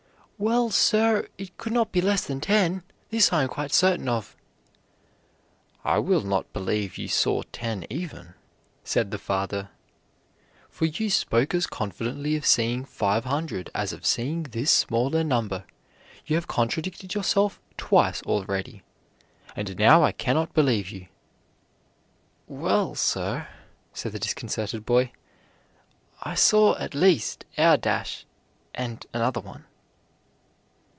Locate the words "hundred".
13.25-13.69